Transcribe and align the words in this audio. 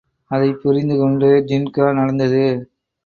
அதைப் 0.31 0.59
புரிந்து 0.61 0.97
கொண்டு 0.97 1.25
ஜின்கா 1.47 1.93
நடந்தது. 1.93 2.43